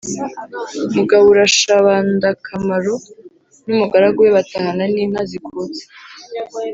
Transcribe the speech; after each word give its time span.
mugaburushabandakamaro 0.93 2.93
n’ 3.65 3.67
umugaragu 3.75 4.19
we 4.25 4.29
batahana 4.37 4.83
n’ 4.93 4.95
inka 5.03 5.23
zikutse, 5.29 5.83